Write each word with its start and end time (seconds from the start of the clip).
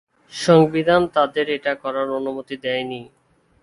সংবিধান 0.33 1.01
তাঁদের 1.15 1.45
এটা 1.49 1.73
করার 1.75 2.07
অনুমতি 2.11 2.55
দেয়নি। 2.63 3.01